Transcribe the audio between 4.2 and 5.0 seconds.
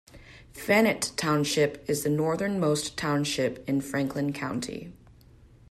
County.